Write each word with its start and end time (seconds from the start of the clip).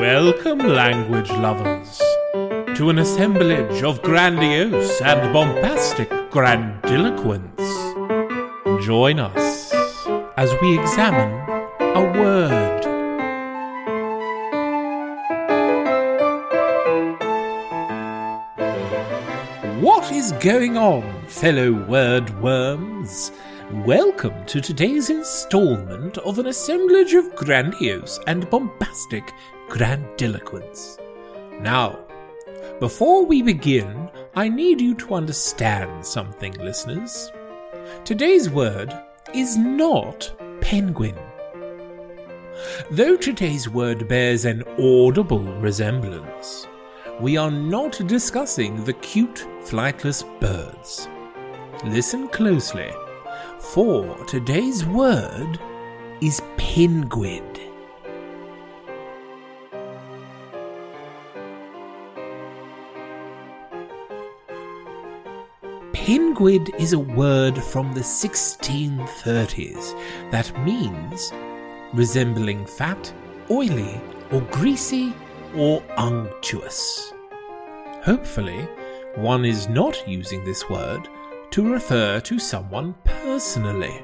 Welcome, 0.00 0.58
language 0.58 1.30
lovers, 1.30 2.02
to 2.76 2.90
an 2.90 2.98
assemblage 2.98 3.82
of 3.82 4.02
grandiose 4.02 5.00
and 5.00 5.32
bombastic 5.32 6.10
grandiloquence. 6.30 7.62
Join 8.84 9.18
us 9.18 9.72
as 10.36 10.54
we 10.60 10.78
examine 10.78 11.32
a 11.80 12.12
word. 12.20 12.82
What 19.80 20.12
is 20.12 20.32
going 20.32 20.76
on, 20.76 21.26
fellow 21.26 21.72
word 21.72 22.28
worms? 22.42 23.32
Welcome 23.72 24.44
to 24.44 24.60
today's 24.60 25.08
installment 25.08 26.18
of 26.18 26.38
an 26.38 26.46
assemblage 26.46 27.14
of 27.14 27.34
grandiose 27.34 28.20
and 28.26 28.48
bombastic 28.50 29.32
grandiloquence. 29.68 30.98
Now, 31.60 31.98
before 32.80 33.24
we 33.24 33.42
begin, 33.42 34.10
I 34.34 34.48
need 34.48 34.80
you 34.80 34.94
to 34.96 35.14
understand 35.14 36.04
something, 36.04 36.52
listeners. 36.54 37.32
Today's 38.04 38.50
word 38.50 38.92
is 39.34 39.56
not 39.56 40.30
penguin. 40.60 41.16
Though 42.90 43.16
today's 43.16 43.68
word 43.68 44.08
bears 44.08 44.44
an 44.44 44.62
audible 44.78 45.42
resemblance, 45.60 46.66
we 47.20 47.36
are 47.36 47.50
not 47.50 48.00
discussing 48.06 48.84
the 48.84 48.92
cute 48.94 49.46
flightless 49.62 50.22
birds. 50.40 51.08
Listen 51.84 52.28
closely, 52.28 52.90
for 53.58 54.16
today's 54.26 54.84
word 54.84 55.58
is 56.20 56.40
pinguid. 56.56 57.65
Pinguid 66.06 66.72
is 66.78 66.92
a 66.92 66.98
word 67.00 67.60
from 67.60 67.92
the 67.92 68.00
1630s 68.00 70.30
that 70.30 70.64
means 70.64 71.32
resembling 71.92 72.64
fat, 72.64 73.12
oily, 73.50 74.00
or 74.30 74.40
greasy, 74.42 75.12
or 75.56 75.82
unctuous. 75.96 77.12
Hopefully, 78.04 78.68
one 79.16 79.44
is 79.44 79.68
not 79.68 80.06
using 80.06 80.44
this 80.44 80.70
word 80.70 81.08
to 81.50 81.72
refer 81.72 82.20
to 82.20 82.38
someone 82.38 82.94
personally. 83.02 84.00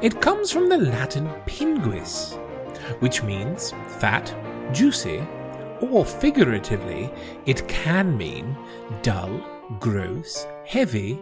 It 0.00 0.22
comes 0.22 0.50
from 0.50 0.70
the 0.70 0.78
Latin 0.78 1.28
pinguis, 1.44 2.38
which 3.00 3.22
means 3.22 3.74
fat, 3.98 4.34
juicy, 4.72 5.22
or 5.82 6.06
figuratively, 6.06 7.10
it 7.44 7.68
can 7.68 8.16
mean 8.16 8.56
dull, 9.02 9.53
gross, 9.80 10.46
heavy, 10.66 11.18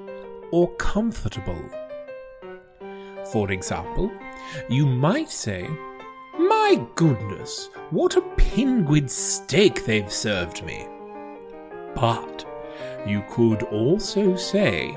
or 0.50 0.74
comfortable. 0.76 1.60
For 3.32 3.50
example, 3.50 4.10
you 4.68 4.86
might 4.86 5.30
say, 5.30 5.68
My 6.38 6.84
goodness, 6.94 7.70
what 7.90 8.16
a 8.16 8.22
pinguid 8.36 9.08
steak 9.10 9.84
they've 9.84 10.12
served 10.12 10.64
me. 10.64 10.86
But 11.94 12.44
you 13.06 13.24
could 13.30 13.62
also 13.64 14.36
say, 14.36 14.94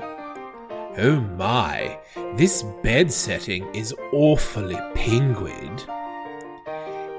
Oh 0.98 1.20
my, 1.36 1.98
this 2.36 2.62
bed 2.82 3.12
setting 3.12 3.66
is 3.74 3.94
awfully 4.12 4.76
pinguid. 4.94 5.88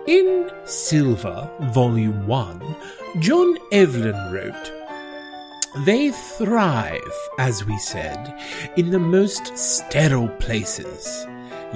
In 0.08 0.50
Sylva, 0.66 1.52
Volume 1.74 2.28
1, 2.28 2.76
John 3.20 3.58
Evelyn 3.72 4.32
wrote, 4.32 4.77
They 5.86 6.12
thrive, 6.12 7.14
as 7.38 7.64
we 7.64 7.78
said, 7.78 8.36
in 8.78 8.90
the 8.90 9.00
most 9.00 9.58
sterile 9.58 10.30
places, 10.40 11.28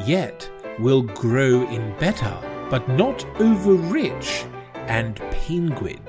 yet 0.05 0.49
will 0.79 1.03
grow 1.03 1.67
in 1.67 1.95
better, 1.99 2.35
but 2.69 2.87
not 2.89 3.23
over 3.39 3.73
rich 3.73 4.43
and 4.87 5.17
pinguid. 5.31 6.01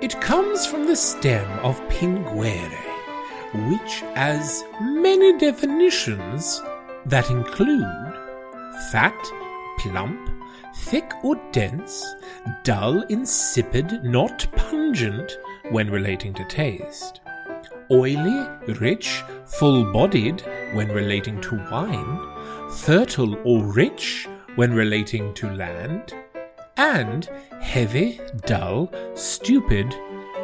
It 0.00 0.20
comes 0.20 0.66
from 0.66 0.86
the 0.86 0.96
stem 0.96 1.50
of 1.60 1.80
pinguere, 1.88 2.78
which 3.70 4.00
has 4.14 4.64
many 4.80 5.36
definitions 5.38 6.62
that 7.06 7.28
include 7.28 7.84
fat, 8.90 9.16
plump, 9.78 10.33
thick 10.76 11.10
or 11.22 11.36
dense, 11.52 12.04
dull, 12.62 13.02
insipid, 13.02 14.04
not 14.04 14.46
pungent 14.56 15.38
when 15.70 15.90
relating 15.90 16.34
to 16.34 16.44
taste, 16.44 17.20
oily, 17.90 18.46
rich, 18.80 19.22
full 19.46 19.92
bodied 19.92 20.42
when 20.72 20.88
relating 20.88 21.40
to 21.40 21.56
wine, 21.70 22.70
fertile 22.70 23.36
or 23.44 23.64
rich 23.64 24.28
when 24.56 24.72
relating 24.72 25.32
to 25.34 25.50
land, 25.50 26.14
and 26.76 27.26
heavy, 27.60 28.20
dull, 28.46 28.90
stupid, 29.14 29.94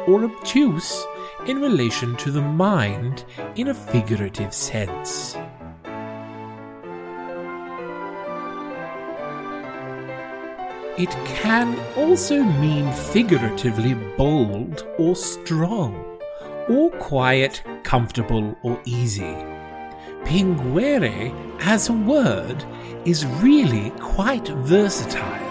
or 0.07 0.23
obtuse 0.23 1.05
in 1.47 1.61
relation 1.61 2.15
to 2.17 2.31
the 2.31 2.41
mind 2.41 3.25
in 3.55 3.67
a 3.67 3.73
figurative 3.73 4.53
sense. 4.53 5.37
It 11.01 11.09
can 11.25 11.79
also 11.97 12.43
mean 12.43 12.93
figuratively 12.93 13.95
bold 14.17 14.85
or 14.99 15.15
strong, 15.15 15.95
or 16.69 16.91
quiet, 16.91 17.63
comfortable, 17.81 18.55
or 18.61 18.79
easy. 18.85 19.35
Pinguere, 20.25 21.33
as 21.61 21.89
a 21.89 21.93
word, 21.93 22.63
is 23.03 23.25
really 23.25 23.89
quite 23.99 24.47
versatile. 24.49 25.49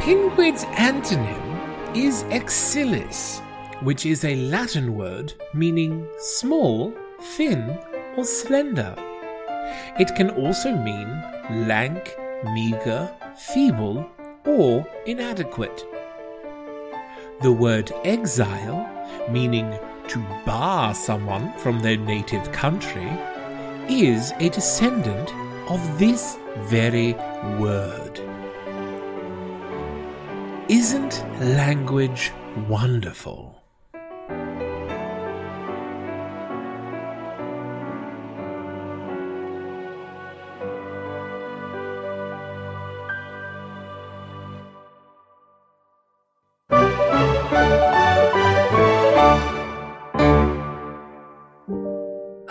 Pinguid's 0.00 0.66
antonym 0.76 1.96
is 1.96 2.24
exilis, 2.24 3.40
which 3.80 4.04
is 4.04 4.22
a 4.26 4.36
Latin 4.36 4.94
word 4.94 5.32
meaning 5.54 6.06
small, 6.18 6.92
thin, 7.22 7.78
or 8.18 8.24
slender. 8.24 8.94
It 9.98 10.14
can 10.16 10.30
also 10.30 10.74
mean 10.74 11.08
lank, 11.68 12.16
meagre, 12.52 13.08
feeble, 13.36 14.04
or 14.44 14.86
inadequate. 15.06 15.86
The 17.42 17.52
word 17.52 17.92
exile, 18.04 18.88
meaning 19.30 19.78
to 20.08 20.18
bar 20.44 20.94
someone 20.94 21.52
from 21.58 21.80
their 21.80 21.96
native 21.96 22.50
country, 22.50 23.08
is 23.88 24.32
a 24.40 24.48
descendant 24.48 25.32
of 25.70 25.98
this 25.98 26.38
very 26.58 27.12
word. 27.58 28.20
Isn't 30.68 31.24
language 31.40 32.32
wonderful? 32.68 33.63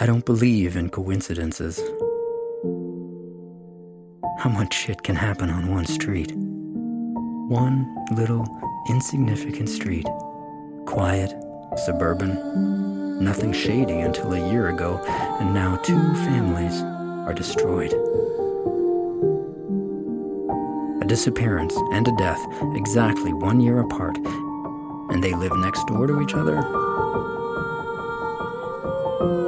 I 0.04 0.06
don't 0.06 0.26
believe 0.26 0.76
in 0.76 0.90
coincidences. 0.90 1.78
How 4.38 4.50
much 4.50 4.74
shit 4.74 5.02
can 5.02 5.16
happen 5.16 5.50
on 5.50 5.72
one 5.72 5.86
street? 5.86 6.34
One 7.48 7.88
little, 8.12 8.46
insignificant 8.90 9.70
street. 9.70 10.06
Quiet, 10.88 11.34
suburban, 11.86 13.24
nothing 13.24 13.54
shady 13.54 14.02
until 14.02 14.34
a 14.34 14.52
year 14.52 14.68
ago, 14.68 15.02
and 15.40 15.54
now 15.54 15.78
two 15.78 16.14
families 16.16 16.82
are 17.26 17.34
destroyed. 17.34 17.94
A 21.02 21.06
disappearance 21.08 21.78
and 21.94 22.06
a 22.10 22.16
death 22.18 22.46
exactly 22.76 23.32
one 23.32 23.62
year 23.62 23.80
apart, 23.80 24.18
and 24.18 25.24
they 25.24 25.34
live 25.34 25.56
next 25.56 25.88
door 25.88 26.08
to 26.08 26.22
each 26.22 26.34
other? 26.34 26.62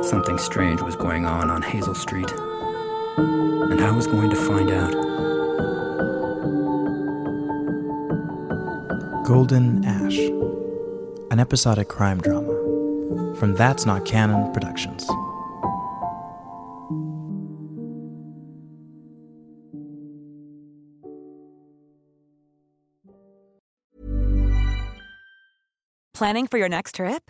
Something 0.03 0.37
strange 0.37 0.81
was 0.81 0.95
going 0.95 1.25
on 1.25 1.49
on 1.49 1.61
Hazel 1.61 1.95
Street, 1.95 2.31
and 2.31 3.81
I 3.81 3.91
was 3.91 4.07
going 4.07 4.29
to 4.29 4.35
find 4.35 4.71
out. 4.71 4.93
Golden 9.25 9.83
Ash, 9.83 10.17
an 11.31 11.39
episodic 11.39 11.89
crime 11.89 12.21
drama 12.21 12.53
from 13.35 13.55
That's 13.55 13.85
Not 13.85 14.05
Canon 14.05 14.53
Productions. 14.53 15.09
Planning 26.13 26.47
for 26.47 26.57
your 26.57 26.69
next 26.69 26.95
trip? 26.95 27.29